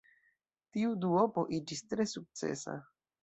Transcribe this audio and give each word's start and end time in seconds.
Tiu 0.77 0.95
duopo 1.03 1.43
iĝis 1.57 1.85
tre 1.91 2.09
sukcesa. 2.15 2.79